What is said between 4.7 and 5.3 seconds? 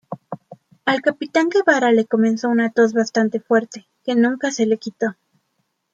quitó.